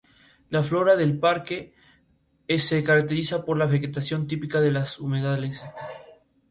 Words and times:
La 0.49 0.63
flora 0.63 0.95
del 0.95 1.19
parque 1.19 1.75
se 2.57 2.83
caracteriza 2.83 3.45
por 3.45 3.59
la 3.59 3.67
vegetación 3.67 4.25
típica 4.25 4.59
de 4.59 4.71
los 4.71 4.97
humedales. 4.99 5.63